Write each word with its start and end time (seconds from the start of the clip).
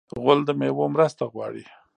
غول 0.21 0.39
د 0.45 0.49
میوو 0.59 0.85
مرسته 0.95 1.23
غواړي. 1.33 1.63